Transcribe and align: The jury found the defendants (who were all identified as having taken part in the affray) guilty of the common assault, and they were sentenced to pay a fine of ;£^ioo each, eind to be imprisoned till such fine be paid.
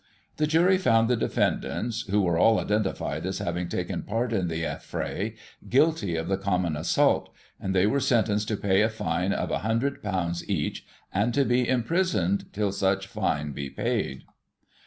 The 0.37 0.47
jury 0.47 0.79
found 0.79 1.09
the 1.09 1.15
defendants 1.15 2.07
(who 2.09 2.23
were 2.23 2.35
all 2.35 2.59
identified 2.59 3.23
as 3.27 3.37
having 3.37 3.69
taken 3.69 4.01
part 4.01 4.33
in 4.33 4.47
the 4.47 4.63
affray) 4.65 5.35
guilty 5.69 6.15
of 6.15 6.27
the 6.27 6.37
common 6.39 6.75
assault, 6.75 7.29
and 7.59 7.75
they 7.75 7.85
were 7.85 7.99
sentenced 7.99 8.47
to 8.47 8.57
pay 8.57 8.81
a 8.81 8.89
fine 8.89 9.31
of 9.31 9.49
;£^ioo 9.49 10.49
each, 10.49 10.87
eind 11.15 11.33
to 11.35 11.45
be 11.45 11.69
imprisoned 11.69 12.51
till 12.51 12.71
such 12.71 13.05
fine 13.05 13.51
be 13.51 13.69
paid. 13.69 14.23